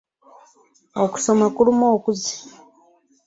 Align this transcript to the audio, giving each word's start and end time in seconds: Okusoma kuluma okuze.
Okusoma 1.03 1.45
kuluma 1.55 1.85
okuze. 1.97 2.33